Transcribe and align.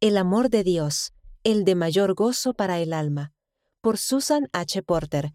El 0.00 0.16
amor 0.16 0.48
de 0.48 0.62
Dios, 0.62 1.12
el 1.42 1.64
de 1.64 1.74
mayor 1.74 2.14
gozo 2.14 2.54
para 2.54 2.78
el 2.78 2.92
alma, 2.92 3.32
por 3.80 3.98
Susan 3.98 4.48
H. 4.52 4.80
Porter, 4.84 5.34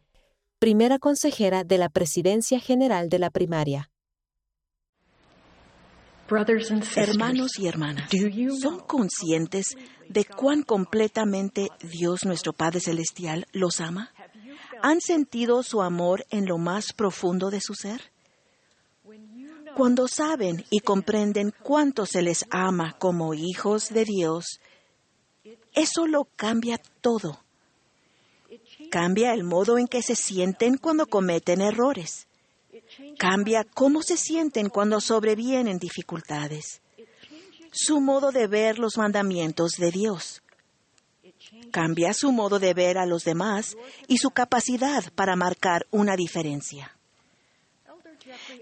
primera 0.58 1.00
consejera 1.00 1.66
de 1.66 1.78
la 1.78 1.90
Presidencia 1.90 2.62
General 2.62 3.10
de 3.10 3.20
la 3.20 3.30
Primaria. 3.30 3.92
Hermanos 6.96 7.60
y 7.60 7.68
hermanas, 7.68 8.10
¿son 8.62 8.80
conscientes 8.80 9.66
de 10.08 10.24
cuán 10.24 10.64
completamente 10.64 11.68
Dios 11.82 12.24
nuestro 12.24 12.54
Padre 12.54 12.80
Celestial 12.80 13.46
los 13.52 13.82
ama? 13.82 14.14
¿Han 14.82 15.02
sentido 15.02 15.62
su 15.64 15.82
amor 15.82 16.26
en 16.30 16.46
lo 16.46 16.58
más 16.58 16.94
profundo 16.94 17.52
de 17.52 17.60
su 17.60 17.74
ser? 17.74 18.13
Cuando 19.76 20.08
saben 20.08 20.64
y 20.70 20.80
comprenden 20.80 21.54
cuánto 21.64 22.06
se 22.06 22.22
les 22.22 22.46
ama 22.50 22.96
como 23.00 23.34
hijos 23.34 23.90
de 23.90 24.06
Dios, 24.06 24.60
eso 25.74 26.06
lo 26.08 26.26
cambia 26.36 26.80
todo. 27.02 27.40
Cambia 28.92 29.34
el 29.34 29.44
modo 29.44 29.78
en 29.78 29.88
que 29.88 30.02
se 30.02 30.16
sienten 30.16 30.78
cuando 30.78 31.08
cometen 31.08 31.62
errores. 31.62 32.28
Cambia 33.18 33.64
cómo 33.64 34.04
se 34.04 34.18
sienten 34.18 34.70
cuando 34.70 35.02
sobrevienen 35.02 35.80
dificultades. 35.80 36.82
Su 37.72 38.02
modo 38.02 38.32
de 38.32 38.48
ver 38.48 38.78
los 38.78 38.98
mandamientos 38.98 39.72
de 39.78 39.92
Dios. 39.92 40.44
Cambia 41.72 42.14
su 42.14 42.32
modo 42.32 42.60
de 42.60 42.74
ver 42.74 43.00
a 43.00 43.08
los 43.08 43.24
demás 43.24 43.76
y 44.08 44.18
su 44.18 44.30
capacidad 44.30 45.12
para 45.14 45.36
marcar 45.36 45.88
una 45.90 46.16
diferencia. 46.16 46.96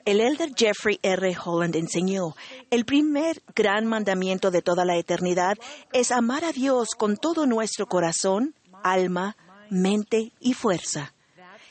El 0.05 0.21
elder 0.21 0.51
Jeffrey 0.55 0.99
R. 1.01 1.35
Holland 1.43 1.75
enseñó, 1.75 2.35
el 2.69 2.85
primer 2.85 3.41
gran 3.55 3.85
mandamiento 3.85 4.51
de 4.51 4.61
toda 4.61 4.85
la 4.85 4.97
eternidad 4.97 5.57
es 5.93 6.11
amar 6.11 6.43
a 6.45 6.51
Dios 6.51 6.89
con 6.97 7.17
todo 7.17 7.45
nuestro 7.45 7.87
corazón, 7.87 8.55
alma, 8.83 9.35
mente 9.69 10.33
y 10.39 10.53
fuerza. 10.53 11.13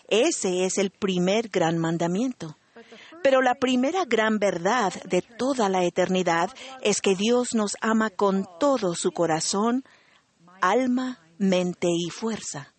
Ese 0.08 0.64
es 0.64 0.78
el 0.78 0.90
primer 0.90 1.48
gran 1.48 1.78
mandamiento. 1.78 2.56
Pero 3.22 3.42
la 3.42 3.54
primera 3.54 4.04
gran 4.06 4.38
verdad 4.38 4.92
de 5.04 5.22
toda 5.22 5.68
la 5.68 5.84
eternidad 5.84 6.50
es 6.82 7.00
que 7.00 7.14
Dios 7.14 7.54
nos 7.54 7.76
ama 7.80 8.10
con 8.10 8.46
todo 8.58 8.94
su 8.94 9.12
corazón, 9.12 9.84
alma, 10.60 11.20
mente 11.38 11.88
y 11.88 12.10
fuerza. 12.10 12.72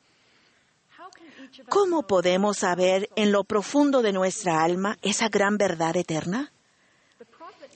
¿Cómo 1.69 2.03
podemos 2.03 2.57
saber 2.57 3.09
en 3.15 3.31
lo 3.31 3.43
profundo 3.43 4.01
de 4.01 4.13
nuestra 4.13 4.63
alma 4.63 4.97
esa 5.01 5.29
gran 5.29 5.57
verdad 5.57 5.95
eterna? 5.97 6.51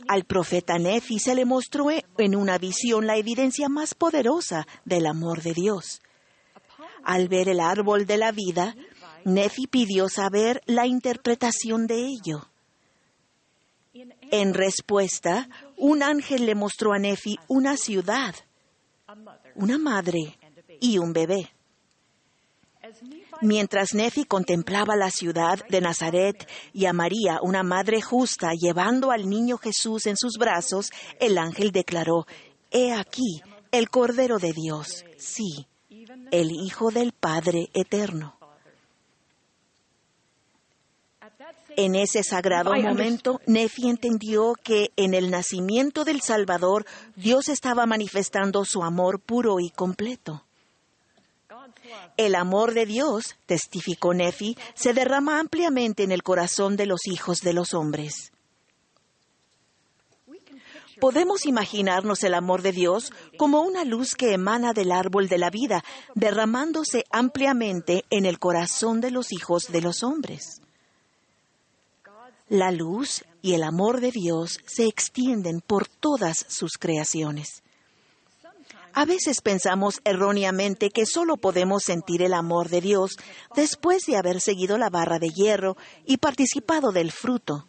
Al 0.08 0.26
profeta 0.26 0.78
Nefi 0.78 1.20
se 1.20 1.36
le 1.36 1.46
mostró 1.46 1.88
en 1.90 2.36
una 2.36 2.58
visión 2.58 3.08
la 3.08 3.18
evidencia 3.18 3.70
más 3.70 3.96
poderosa 3.96 4.68
del 4.84 5.08
amor 5.08 5.42
de 5.42 5.54
Dios. 5.54 6.02
Al 7.04 7.28
ver 7.28 7.50
el 7.50 7.60
árbol 7.60 8.06
de 8.06 8.18
la 8.18 8.32
vida, 8.32 8.76
Nefi 9.26 9.68
pidió 9.68 10.08
saber 10.10 10.62
la 10.66 10.86
interpretación 10.86 11.88
de 11.88 12.06
ello. 12.06 12.48
En 14.32 14.54
respuesta, 14.54 15.50
un 15.78 16.04
ángel 16.04 16.46
le 16.46 16.56
mostró 16.56 16.94
a 16.94 17.00
Nefi 17.00 17.38
una 17.48 17.78
ciudad, 17.78 18.36
una 19.56 19.78
madre 19.78 20.38
y 20.80 20.98
un 20.98 21.14
bebé. 21.14 21.50
Mientras 23.42 23.94
Nefi 23.94 24.26
contemplaba 24.26 24.96
la 24.96 25.12
ciudad 25.12 25.60
de 25.70 25.82
Nazaret 25.82 26.48
y 26.74 26.86
a 26.86 26.94
María, 26.94 27.40
una 27.42 27.64
madre 27.64 28.02
justa, 28.02 28.52
llevando 28.54 29.12
al 29.12 29.30
niño 29.30 29.58
Jesús 29.58 30.06
en 30.06 30.18
sus 30.18 30.34
brazos, 30.40 30.92
el 31.20 31.38
ángel 31.38 31.72
declaró, 31.72 32.26
He 32.72 32.94
aquí 32.94 33.42
el 33.72 33.90
Cordero 33.90 34.40
de 34.40 34.54
Dios, 34.54 35.06
sí, 35.18 35.68
el 36.32 36.52
Hijo 36.52 36.92
del 36.92 37.12
Padre 37.12 37.70
Eterno. 37.74 38.36
En 41.78 41.96
ese 41.96 42.24
sagrado 42.24 42.74
momento, 42.74 43.42
Nefi 43.48 43.90
entendió 43.90 44.54
que 44.64 44.92
en 44.96 45.14
el 45.14 45.30
nacimiento 45.30 46.06
del 46.06 46.22
Salvador 46.22 46.86
Dios 47.18 47.50
estaba 47.50 47.86
manifestando 47.86 48.64
su 48.64 48.82
amor 48.82 49.20
puro 49.20 49.60
y 49.60 49.70
completo. 49.72 50.45
El 52.18 52.36
amor 52.36 52.74
de 52.74 52.86
Dios, 52.86 53.36
testificó 53.46 54.14
Nefi, 54.14 54.58
se 54.74 54.94
derrama 54.94 55.40
ampliamente 55.40 56.04
en 56.04 56.12
el 56.12 56.24
corazón 56.24 56.76
de 56.76 56.86
los 56.86 57.08
hijos 57.08 57.40
de 57.40 57.54
los 57.54 57.74
hombres. 57.74 58.32
Podemos 61.00 61.46
imaginarnos 61.46 62.24
el 62.24 62.34
amor 62.34 62.62
de 62.62 62.72
Dios 62.72 63.12
como 63.38 63.62
una 63.62 63.84
luz 63.84 64.16
que 64.16 64.34
emana 64.34 64.72
del 64.74 64.92
árbol 64.92 65.28
de 65.28 65.38
la 65.38 65.50
vida, 65.50 65.84
derramándose 66.16 67.04
ampliamente 67.12 68.06
en 68.10 68.26
el 68.26 68.40
corazón 68.40 69.02
de 69.02 69.12
los 69.12 69.34
hijos 69.34 69.72
de 69.72 69.82
los 69.82 70.04
hombres. 70.04 70.62
La 72.48 72.72
luz 72.72 73.26
y 73.42 73.54
el 73.54 73.64
amor 73.64 74.00
de 74.00 74.12
Dios 74.12 74.60
se 74.66 74.86
extienden 74.86 75.62
por 75.62 75.88
todas 75.88 76.46
sus 76.48 76.74
creaciones. 76.80 77.64
A 78.98 79.04
veces 79.04 79.42
pensamos 79.42 80.00
erróneamente 80.06 80.90
que 80.90 81.06
solo 81.06 81.36
podemos 81.36 81.84
sentir 81.84 82.22
el 82.22 82.34
amor 82.34 82.70
de 82.70 82.80
Dios 82.80 83.18
después 83.54 84.06
de 84.06 84.16
haber 84.16 84.40
seguido 84.40 84.78
la 84.78 84.90
barra 84.90 85.20
de 85.20 85.28
hierro 85.28 85.76
y 86.06 86.16
participado 86.16 86.94
del 86.94 87.12
fruto. 87.12 87.68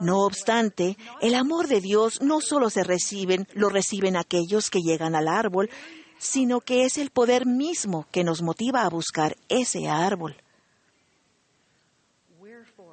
No 0.00 0.24
obstante, 0.24 0.96
el 1.20 1.36
amor 1.36 1.68
de 1.68 1.80
Dios 1.80 2.20
no 2.22 2.40
solo 2.40 2.70
se 2.70 2.82
reciben, 2.82 3.46
lo 3.54 3.68
reciben 3.68 4.16
aquellos 4.16 4.68
que 4.68 4.80
llegan 4.80 5.14
al 5.14 5.28
árbol, 5.28 5.70
sino 6.18 6.60
que 6.60 6.84
es 6.84 6.98
el 6.98 7.10
poder 7.10 7.46
mismo 7.46 8.08
que 8.10 8.24
nos 8.24 8.42
motiva 8.42 8.82
a 8.82 8.90
buscar 8.90 9.36
ese 9.48 9.88
árbol. 9.88 10.36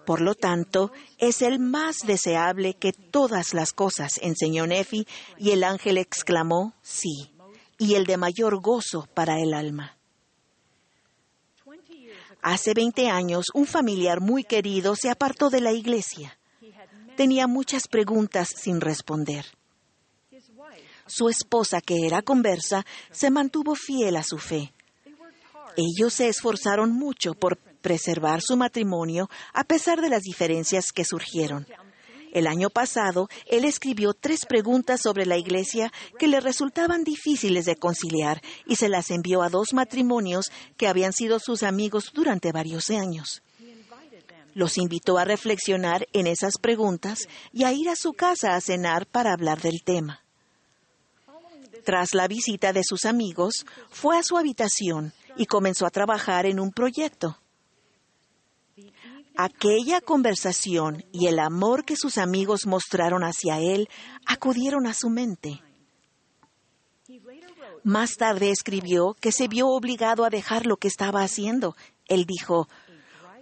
Por 0.05 0.21
lo 0.21 0.35
tanto, 0.35 0.91
es 1.17 1.41
el 1.41 1.59
más 1.59 1.99
deseable 2.05 2.73
que 2.73 2.91
todas 2.91 3.53
las 3.53 3.71
cosas, 3.71 4.19
enseñó 4.21 4.67
Nefi, 4.67 5.07
y 5.37 5.51
el 5.51 5.63
ángel 5.63 5.97
exclamó, 5.97 6.73
sí, 6.81 7.31
y 7.77 7.95
el 7.95 8.05
de 8.05 8.17
mayor 8.17 8.59
gozo 8.61 9.07
para 9.13 9.39
el 9.39 9.53
alma. 9.53 9.97
Hace 12.41 12.73
20 12.73 13.09
años, 13.09 13.45
un 13.53 13.65
familiar 13.65 14.19
muy 14.19 14.43
querido 14.43 14.95
se 14.97 15.09
apartó 15.09 15.49
de 15.49 15.61
la 15.61 15.71
iglesia. 15.71 16.37
Tenía 17.15 17.47
muchas 17.47 17.87
preguntas 17.87 18.49
sin 18.53 18.81
responder. 18.81 19.45
Su 21.07 21.29
esposa, 21.29 21.79
que 21.79 22.05
era 22.05 22.21
conversa, 22.21 22.85
se 23.11 23.29
mantuvo 23.29 23.75
fiel 23.75 24.17
a 24.17 24.23
su 24.23 24.37
fe. 24.37 24.73
Ellos 25.77 26.13
se 26.13 26.27
esforzaron 26.27 26.91
mucho 26.91 27.33
por 27.33 27.57
preservar 27.83 28.41
su 28.41 28.57
matrimonio 28.57 29.29
a 29.53 29.63
pesar 29.63 30.01
de 30.01 30.09
las 30.09 30.23
diferencias 30.23 30.91
que 30.91 31.05
surgieron. 31.05 31.67
El 32.33 32.47
año 32.47 32.71
pasado, 32.71 33.29
él 33.45 33.63
escribió 33.63 34.15
tres 34.15 34.47
preguntas 34.47 35.01
sobre 35.03 35.27
la 35.27 35.37
iglesia 35.37 35.93
que 36.17 36.27
le 36.27 36.39
resultaban 36.39 37.03
difíciles 37.03 37.65
de 37.65 37.75
conciliar 37.75 38.41
y 38.65 38.77
se 38.77 38.89
las 38.89 39.11
envió 39.11 39.43
a 39.43 39.49
dos 39.49 39.73
matrimonios 39.73 40.51
que 40.75 40.87
habían 40.87 41.13
sido 41.13 41.37
sus 41.37 41.61
amigos 41.61 42.09
durante 42.11 42.51
varios 42.51 42.89
años. 42.89 43.43
Los 44.55 44.79
invitó 44.79 45.19
a 45.19 45.25
reflexionar 45.25 46.07
en 46.11 46.25
esas 46.25 46.57
preguntas 46.59 47.27
y 47.51 47.65
a 47.65 47.71
ir 47.71 47.89
a 47.89 47.95
su 47.95 48.13
casa 48.13 48.55
a 48.55 48.61
cenar 48.61 49.05
para 49.05 49.33
hablar 49.33 49.61
del 49.61 49.83
tema. 49.83 50.23
Tras 51.85 52.15
la 52.15 52.27
visita 52.27 52.73
de 52.73 52.81
sus 52.83 53.05
amigos, 53.05 53.65
fue 53.91 54.17
a 54.17 54.23
su 54.23 54.37
habitación 54.37 55.13
y 55.35 55.45
comenzó 55.45 55.85
a 55.85 55.91
trabajar 55.91 56.47
en 56.47 56.59
un 56.59 56.71
proyecto. 56.71 57.37
Aquella 59.35 59.99
conversación 59.99 61.03
y 61.11 61.27
el 61.27 61.39
amor 61.39 61.85
que 61.85 61.95
sus 61.95 62.17
amigos 62.17 62.67
mostraron 62.67 63.23
hacia 63.23 63.59
él 63.59 63.89
acudieron 64.25 64.85
a 64.85 64.93
su 64.93 65.09
mente. 65.09 65.61
Más 67.83 68.15
tarde 68.15 68.51
escribió 68.51 69.15
que 69.19 69.31
se 69.31 69.47
vio 69.47 69.67
obligado 69.69 70.23
a 70.23 70.29
dejar 70.29 70.65
lo 70.65 70.77
que 70.77 70.87
estaba 70.87 71.21
haciendo. 71.21 71.75
Él 72.07 72.25
dijo, 72.25 72.69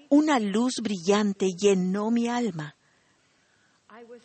una 0.10 0.40
luz 0.40 0.76
brillante 0.82 1.50
llenó 1.58 2.10
mi 2.10 2.28
alma. 2.28 2.76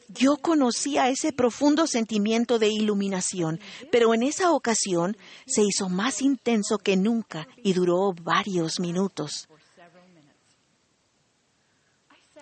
Yo 0.08 0.36
conocía 0.36 1.08
ese 1.08 1.32
profundo 1.32 1.86
sentimiento 1.86 2.58
de 2.58 2.68
iluminación, 2.68 3.60
pero 3.90 4.14
en 4.14 4.22
esa 4.22 4.52
ocasión 4.52 5.16
se 5.46 5.62
hizo 5.62 5.88
más 5.88 6.22
intenso 6.22 6.78
que 6.78 6.96
nunca 6.96 7.46
y 7.62 7.72
duró 7.72 8.14
varios 8.14 8.80
minutos. 8.80 9.48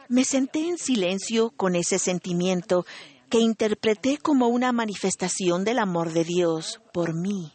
Me 0.09 0.25
senté 0.25 0.69
en 0.69 0.79
silencio 0.79 1.51
con 1.51 1.77
ese 1.77 1.99
sentimiento 1.99 2.85
que 3.31 3.39
interpreté 3.39 4.19
como 4.19 4.49
una 4.49 4.73
manifestación 4.73 5.65
del 5.65 5.79
amor 5.79 6.13
de 6.13 6.25
Dios 6.25 6.81
por 6.93 7.15
mí. 7.15 7.53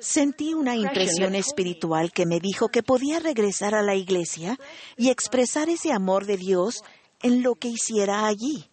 Sentí 0.00 0.54
una 0.54 0.74
impresión 0.74 1.34
espiritual 1.34 2.12
que 2.12 2.26
me 2.26 2.40
dijo 2.40 2.68
que 2.68 2.82
podía 2.82 3.20
regresar 3.20 3.74
a 3.74 3.82
la 3.82 3.94
iglesia 3.94 4.58
y 4.96 5.10
expresar 5.10 5.68
ese 5.68 5.92
amor 5.92 6.26
de 6.26 6.36
Dios 6.36 6.82
en 7.22 7.42
lo 7.42 7.54
que 7.54 7.68
hiciera 7.68 8.26
allí. 8.26 8.68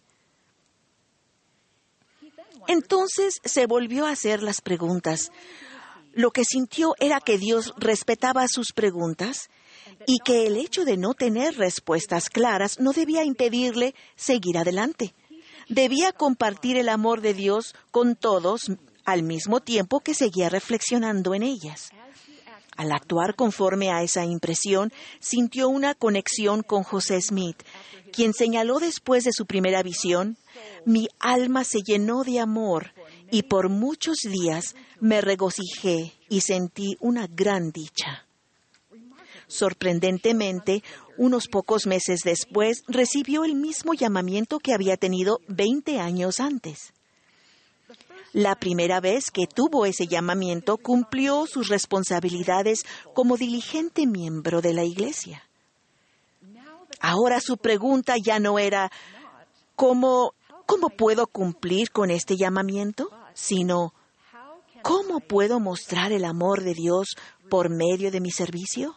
Entonces 2.66 3.40
se 3.44 3.66
volvió 3.66 4.06
a 4.06 4.10
hacer 4.10 4.42
las 4.42 4.60
preguntas. 4.60 5.30
Lo 6.12 6.30
que 6.32 6.44
sintió 6.44 6.94
era 6.98 7.20
que 7.20 7.38
Dios 7.38 7.72
respetaba 7.78 8.46
sus 8.48 8.72
preguntas 8.72 9.48
y 10.06 10.18
que 10.18 10.46
el 10.46 10.56
hecho 10.56 10.84
de 10.84 10.96
no 10.96 11.14
tener 11.14 11.56
respuestas 11.56 12.28
claras 12.28 12.80
no 12.80 12.92
debía 12.92 13.24
impedirle 13.24 13.94
seguir 14.16 14.58
adelante. 14.58 15.14
Debía 15.68 16.12
compartir 16.12 16.76
el 16.76 16.88
amor 16.88 17.20
de 17.20 17.34
Dios 17.34 17.74
con 17.90 18.16
todos 18.16 18.70
al 19.04 19.22
mismo 19.22 19.60
tiempo 19.60 20.00
que 20.00 20.14
seguía 20.14 20.48
reflexionando 20.48 21.34
en 21.34 21.42
ellas. 21.42 21.90
Al 22.76 22.90
actuar 22.92 23.34
conforme 23.34 23.90
a 23.90 24.02
esa 24.02 24.24
impresión, 24.24 24.92
sintió 25.20 25.68
una 25.68 25.94
conexión 25.94 26.62
con 26.62 26.82
José 26.82 27.20
Smith, 27.20 27.62
quien 28.12 28.32
señaló 28.32 28.78
después 28.78 29.24
de 29.24 29.32
su 29.32 29.46
primera 29.46 29.82
visión, 29.82 30.36
mi 30.86 31.08
alma 31.18 31.64
se 31.64 31.80
llenó 31.82 32.24
de 32.24 32.40
amor 32.40 32.92
y 33.30 33.42
por 33.42 33.68
muchos 33.68 34.18
días 34.22 34.74
me 35.00 35.20
regocijé 35.20 36.12
y 36.28 36.40
sentí 36.40 36.96
una 37.00 37.26
gran 37.26 37.72
dicha. 37.72 38.26
Sorprendentemente, 39.52 40.82
unos 41.18 41.46
pocos 41.46 41.86
meses 41.86 42.20
después 42.24 42.82
recibió 42.88 43.44
el 43.44 43.54
mismo 43.54 43.92
llamamiento 43.92 44.58
que 44.58 44.72
había 44.72 44.96
tenido 44.96 45.40
20 45.48 46.00
años 46.00 46.40
antes. 46.40 46.94
La 48.32 48.54
primera 48.54 49.00
vez 49.00 49.30
que 49.30 49.46
tuvo 49.46 49.84
ese 49.84 50.06
llamamiento 50.06 50.78
cumplió 50.78 51.44
sus 51.46 51.68
responsabilidades 51.68 52.84
como 53.12 53.36
diligente 53.36 54.06
miembro 54.06 54.62
de 54.62 54.72
la 54.72 54.84
Iglesia. 54.84 55.42
Ahora 56.98 57.40
su 57.40 57.58
pregunta 57.58 58.14
ya 58.16 58.38
no 58.38 58.58
era 58.58 58.90
¿cómo, 59.76 60.32
cómo 60.64 60.88
puedo 60.88 61.26
cumplir 61.26 61.90
con 61.90 62.10
este 62.10 62.38
llamamiento? 62.38 63.10
sino 63.34 63.92
¿cómo 64.82 65.20
puedo 65.20 65.60
mostrar 65.60 66.12
el 66.12 66.24
amor 66.24 66.62
de 66.62 66.74
Dios 66.74 67.16
por 67.50 67.68
medio 67.68 68.10
de 68.10 68.20
mi 68.20 68.30
servicio? 68.30 68.96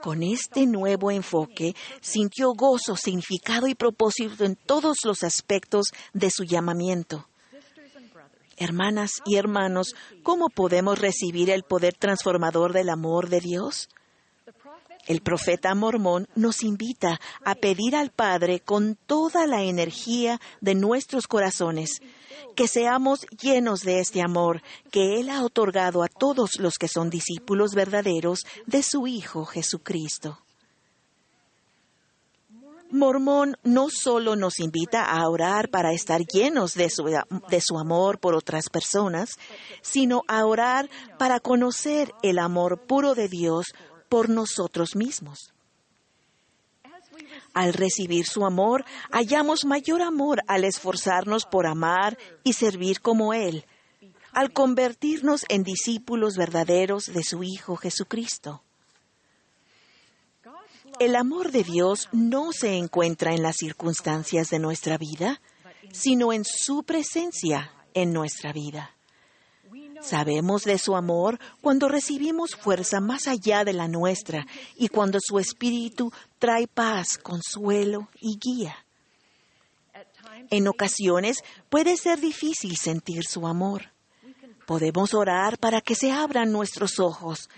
Con 0.00 0.22
este 0.22 0.66
nuevo 0.66 1.10
enfoque 1.10 1.74
sintió 2.00 2.52
gozo, 2.52 2.96
significado 2.96 3.66
y 3.66 3.74
propósito 3.74 4.44
en 4.44 4.56
todos 4.56 4.98
los 5.04 5.22
aspectos 5.22 5.92
de 6.12 6.30
su 6.30 6.44
llamamiento. 6.44 7.28
Hermanas 8.56 9.10
y 9.24 9.36
hermanos, 9.36 9.94
¿cómo 10.22 10.48
podemos 10.48 10.98
recibir 10.98 11.50
el 11.50 11.62
poder 11.62 11.94
transformador 11.94 12.72
del 12.72 12.88
amor 12.88 13.28
de 13.28 13.40
Dios? 13.40 13.88
El 15.06 15.22
profeta 15.22 15.74
mormón 15.74 16.28
nos 16.34 16.62
invita 16.62 17.20
a 17.44 17.54
pedir 17.54 17.96
al 17.96 18.10
Padre 18.10 18.60
con 18.60 18.96
toda 19.06 19.46
la 19.46 19.62
energía 19.62 20.40
de 20.60 20.74
nuestros 20.74 21.26
corazones 21.26 22.00
que 22.54 22.68
seamos 22.68 23.26
llenos 23.40 23.80
de 23.80 24.00
este 24.00 24.22
amor 24.22 24.62
que 24.90 25.20
Él 25.20 25.30
ha 25.30 25.44
otorgado 25.44 26.02
a 26.02 26.08
todos 26.08 26.58
los 26.58 26.74
que 26.74 26.88
son 26.88 27.10
discípulos 27.10 27.74
verdaderos 27.74 28.40
de 28.66 28.82
su 28.82 29.06
Hijo 29.06 29.44
Jesucristo. 29.44 30.38
Mormón 32.90 33.56
no 33.64 33.90
solo 33.90 34.34
nos 34.34 34.60
invita 34.60 35.04
a 35.04 35.28
orar 35.28 35.68
para 35.68 35.92
estar 35.92 36.22
llenos 36.24 36.72
de 36.72 36.88
su, 36.88 37.04
de 37.04 37.60
su, 37.60 37.78
amor 37.78 38.18
por 38.18 38.34
otras 38.34 38.70
personas, 38.70 39.30
sino 39.82 40.22
a 40.26 40.46
orar 40.46 40.88
para 41.18 41.38
conocer 41.38 42.14
el 42.22 42.38
amor 42.38 42.86
puro 42.86 43.14
de 43.14 43.28
Dios 43.28 43.66
por 44.08 44.30
nosotros 44.30 44.96
mismos. 44.96 45.52
Al 47.58 47.72
recibir 47.72 48.24
su 48.24 48.46
amor, 48.46 48.84
hallamos 49.10 49.64
mayor 49.64 50.00
amor 50.00 50.44
al 50.46 50.62
esforzarnos 50.62 51.44
por 51.44 51.66
amar 51.66 52.16
y 52.44 52.52
servir 52.52 53.00
como 53.00 53.34
Él, 53.34 53.66
al 54.30 54.52
convertirnos 54.52 55.44
en 55.48 55.64
discípulos 55.64 56.36
verdaderos 56.36 57.06
de 57.06 57.24
su 57.24 57.42
Hijo 57.42 57.74
Jesucristo. 57.74 58.62
El 61.00 61.16
amor 61.16 61.50
de 61.50 61.64
Dios 61.64 62.08
no 62.12 62.52
se 62.52 62.76
encuentra 62.76 63.34
en 63.34 63.42
las 63.42 63.56
circunstancias 63.56 64.50
de 64.50 64.60
nuestra 64.60 64.96
vida, 64.96 65.40
sino 65.90 66.32
en 66.32 66.44
su 66.44 66.84
presencia 66.84 67.72
en 67.92 68.12
nuestra 68.12 68.52
vida. 68.52 68.94
Sabemos 70.00 70.62
de 70.62 70.78
su 70.78 70.96
amor 70.96 71.38
cuando 71.60 71.88
recibimos 71.88 72.54
fuerza 72.54 73.00
más 73.00 73.26
allá 73.26 73.64
de 73.64 73.72
la 73.72 73.88
nuestra 73.88 74.46
y 74.76 74.88
cuando 74.88 75.18
su 75.20 75.38
espíritu 75.38 76.12
trae 76.38 76.66
paz, 76.66 77.18
consuelo 77.22 78.08
y 78.20 78.38
guía. 78.38 78.76
En 80.50 80.68
ocasiones 80.68 81.42
puede 81.68 81.96
ser 81.96 82.20
difícil 82.20 82.76
sentir 82.76 83.24
su 83.24 83.46
amor. 83.46 83.90
Podemos 84.66 85.14
orar 85.14 85.58
para 85.58 85.80
que 85.80 85.94
se 85.94 86.12
abran 86.12 86.52
nuestros 86.52 86.98
ojos 86.98 87.48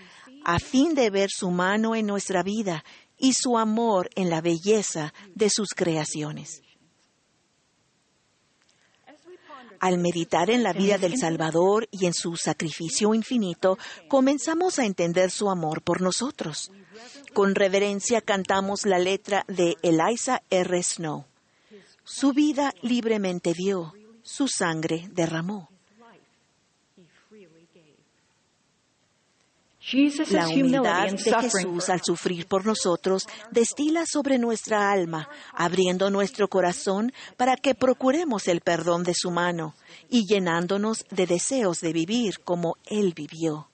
a 0.43 0.59
fin 0.59 0.95
de 0.95 1.09
ver 1.09 1.29
su 1.29 1.51
mano 1.51 1.95
en 1.95 2.07
nuestra 2.07 2.43
vida 2.43 2.83
y 3.17 3.33
su 3.33 3.57
amor 3.57 4.09
en 4.15 4.29
la 4.29 4.41
belleza 4.41 5.13
de 5.35 5.49
sus 5.49 5.69
creaciones. 5.75 6.63
Al 9.81 9.97
meditar 9.97 10.51
en 10.51 10.61
la 10.61 10.73
vida 10.73 10.99
del 10.99 11.17
Salvador 11.17 11.89
y 11.89 12.05
en 12.05 12.13
su 12.13 12.37
sacrificio 12.37 13.15
infinito, 13.15 13.79
comenzamos 14.07 14.77
a 14.77 14.85
entender 14.85 15.31
su 15.31 15.49
amor 15.49 15.81
por 15.81 16.01
nosotros. 16.01 16.71
Con 17.33 17.55
reverencia 17.55 18.21
cantamos 18.21 18.85
la 18.85 18.99
letra 18.99 19.43
de 19.47 19.77
Eliza 19.81 20.43
R. 20.51 20.83
Snow. 20.83 21.25
Su 22.03 22.31
vida 22.31 22.75
libremente 22.83 23.55
dio, 23.55 23.93
su 24.21 24.47
sangre 24.47 25.09
derramó. 25.13 25.70
La 30.29 30.47
humildad 30.47 31.09
de 31.09 31.17
Jesús 31.17 31.89
al 31.89 32.01
sufrir 32.03 32.47
por 32.47 32.65
nosotros 32.65 33.27
destila 33.49 34.05
sobre 34.05 34.37
nuestra 34.37 34.91
alma, 34.91 35.27
abriendo 35.53 36.11
nuestro 36.11 36.47
corazón 36.47 37.11
para 37.35 37.57
que 37.57 37.73
procuremos 37.73 38.47
el 38.47 38.61
perdón 38.61 39.03
de 39.03 39.13
su 39.15 39.31
mano 39.31 39.73
y 40.07 40.27
llenándonos 40.27 41.03
de 41.09 41.25
deseos 41.25 41.79
de 41.81 41.93
vivir 41.93 42.39
como 42.43 42.77
Él 42.85 43.13
vivió. 43.15 43.69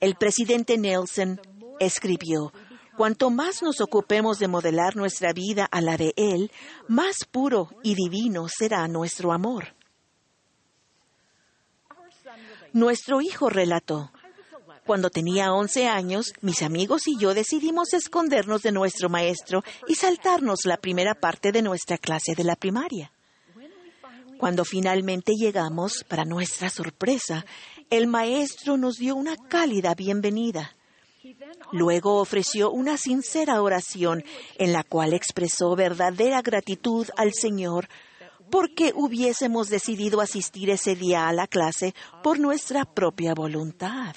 El 0.00 0.14
presidente 0.14 0.78
Nelson 0.78 1.40
escribió, 1.80 2.52
Cuanto 2.96 3.30
más 3.30 3.60
nos 3.60 3.80
ocupemos 3.80 4.38
de 4.38 4.46
modelar 4.46 4.94
nuestra 4.94 5.32
vida 5.32 5.66
a 5.68 5.80
la 5.80 5.96
de 5.96 6.14
Él, 6.16 6.52
más 6.86 7.16
puro 7.28 7.70
y 7.82 7.96
divino 7.96 8.46
será 8.48 8.86
nuestro 8.86 9.32
amor. 9.32 9.74
Nuestro 12.72 13.20
hijo 13.20 13.48
relató, 13.48 14.12
cuando 14.84 15.10
tenía 15.10 15.52
11 15.52 15.88
años, 15.88 16.32
mis 16.40 16.62
amigos 16.62 17.08
y 17.08 17.18
yo 17.18 17.34
decidimos 17.34 17.94
escondernos 17.94 18.62
de 18.62 18.72
nuestro 18.72 19.08
maestro 19.08 19.64
y 19.88 19.94
saltarnos 19.94 20.60
la 20.64 20.76
primera 20.76 21.14
parte 21.14 21.52
de 21.52 21.62
nuestra 21.62 21.98
clase 21.98 22.34
de 22.34 22.44
la 22.44 22.56
primaria. 22.56 23.10
Cuando 24.38 24.64
finalmente 24.64 25.32
llegamos, 25.38 26.04
para 26.06 26.24
nuestra 26.24 26.68
sorpresa, 26.68 27.46
el 27.88 28.06
maestro 28.06 28.76
nos 28.76 28.96
dio 28.96 29.16
una 29.16 29.36
cálida 29.36 29.94
bienvenida. 29.94 30.76
Luego 31.72 32.20
ofreció 32.20 32.70
una 32.70 32.98
sincera 32.98 33.62
oración 33.62 34.22
en 34.58 34.72
la 34.72 34.84
cual 34.84 35.14
expresó 35.14 35.74
verdadera 35.74 36.42
gratitud 36.42 37.08
al 37.16 37.32
Señor 37.32 37.88
porque 38.50 38.92
hubiésemos 38.94 39.70
decidido 39.70 40.20
asistir 40.20 40.68
ese 40.68 40.94
día 40.94 41.26
a 41.28 41.32
la 41.32 41.46
clase 41.46 41.94
por 42.22 42.38
nuestra 42.38 42.84
propia 42.84 43.32
voluntad. 43.32 44.14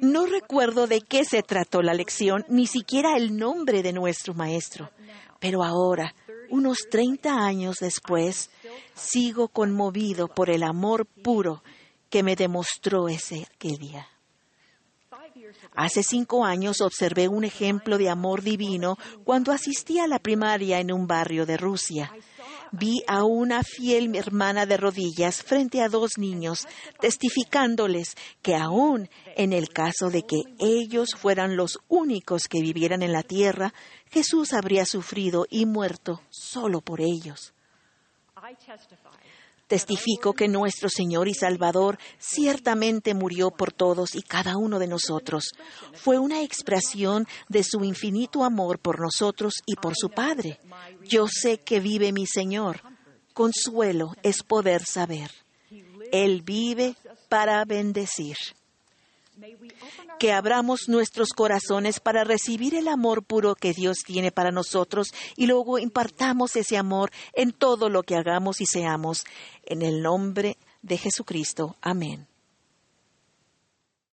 No 0.00 0.26
recuerdo 0.26 0.86
de 0.86 1.00
qué 1.00 1.24
se 1.24 1.42
trató 1.42 1.82
la 1.82 1.94
lección, 1.94 2.44
ni 2.48 2.66
siquiera 2.66 3.16
el 3.16 3.36
nombre 3.36 3.82
de 3.82 3.92
nuestro 3.92 4.34
maestro, 4.34 4.90
pero 5.38 5.62
ahora, 5.62 6.14
unos 6.50 6.78
30 6.90 7.34
años 7.34 7.76
después, 7.80 8.50
sigo 8.94 9.48
conmovido 9.48 10.28
por 10.28 10.50
el 10.50 10.62
amor 10.62 11.06
puro 11.06 11.62
que 12.10 12.22
me 12.22 12.36
demostró 12.36 13.08
ese 13.08 13.46
aquel 13.54 13.76
día. 13.76 14.08
Hace 15.74 16.02
cinco 16.02 16.44
años 16.44 16.80
observé 16.80 17.28
un 17.28 17.44
ejemplo 17.44 17.98
de 17.98 18.08
amor 18.08 18.42
divino 18.42 18.96
cuando 19.24 19.52
asistí 19.52 19.98
a 19.98 20.06
la 20.06 20.18
primaria 20.18 20.80
en 20.80 20.92
un 20.92 21.06
barrio 21.06 21.46
de 21.46 21.56
Rusia 21.56 22.12
vi 22.72 23.02
a 23.06 23.24
una 23.24 23.62
fiel 23.62 24.14
hermana 24.16 24.66
de 24.66 24.76
rodillas 24.76 25.42
frente 25.42 25.82
a 25.82 25.88
dos 25.88 26.18
niños, 26.18 26.66
testificándoles 27.00 28.16
que 28.42 28.54
aún 28.54 29.08
en 29.36 29.52
el 29.52 29.68
caso 29.68 30.10
de 30.10 30.22
que 30.22 30.42
ellos 30.58 31.10
fueran 31.16 31.56
los 31.56 31.78
únicos 31.88 32.48
que 32.48 32.60
vivieran 32.60 33.02
en 33.02 33.12
la 33.12 33.22
tierra, 33.22 33.72
Jesús 34.10 34.52
habría 34.52 34.84
sufrido 34.84 35.46
y 35.50 35.66
muerto 35.66 36.22
solo 36.30 36.80
por 36.80 37.00
ellos. 37.00 37.52
Testifico 39.68 40.32
que 40.32 40.48
nuestro 40.48 40.88
Señor 40.88 41.28
y 41.28 41.34
Salvador 41.34 41.98
ciertamente 42.18 43.12
murió 43.12 43.50
por 43.50 43.70
todos 43.70 44.14
y 44.14 44.22
cada 44.22 44.56
uno 44.56 44.78
de 44.78 44.88
nosotros. 44.88 45.52
Fue 45.92 46.18
una 46.18 46.42
expresión 46.42 47.26
de 47.48 47.62
su 47.62 47.84
infinito 47.84 48.44
amor 48.44 48.78
por 48.78 48.98
nosotros 48.98 49.54
y 49.66 49.76
por 49.76 49.92
su 49.94 50.08
Padre. 50.08 50.58
Yo 51.04 51.26
sé 51.28 51.58
que 51.58 51.80
vive 51.80 52.12
mi 52.12 52.26
Señor. 52.26 52.80
Consuelo 53.34 54.14
es 54.22 54.42
poder 54.42 54.84
saber. 54.84 55.30
Él 56.12 56.40
vive 56.42 56.96
para 57.28 57.62
bendecir 57.66 58.36
que 60.18 60.32
abramos 60.32 60.88
nuestros 60.88 61.30
corazones 61.30 62.00
para 62.00 62.24
recibir 62.24 62.74
el 62.74 62.88
amor 62.88 63.22
puro 63.22 63.54
que 63.54 63.72
Dios 63.72 63.98
tiene 64.04 64.32
para 64.32 64.50
nosotros 64.50 65.08
y 65.36 65.46
luego 65.46 65.78
impartamos 65.78 66.56
ese 66.56 66.76
amor 66.76 67.10
en 67.34 67.52
todo 67.52 67.88
lo 67.88 68.02
que 68.02 68.16
hagamos 68.16 68.60
y 68.60 68.66
seamos. 68.66 69.24
En 69.64 69.82
el 69.82 70.02
nombre 70.02 70.56
de 70.82 70.98
Jesucristo. 70.98 71.76
Amén. 71.80 72.26